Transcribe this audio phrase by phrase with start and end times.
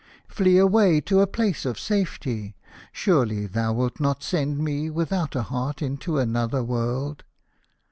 [0.27, 2.55] Flee away to a place of safety.
[2.91, 7.23] Surely thou wilt not send me without a heart into another world